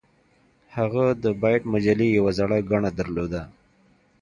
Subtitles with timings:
[0.75, 3.41] هغه د بایټ مجلې یوه زړه ګڼه درلوده